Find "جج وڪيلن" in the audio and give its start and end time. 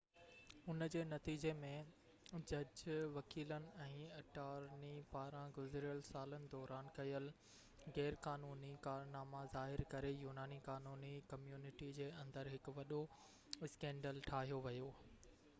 2.51-3.67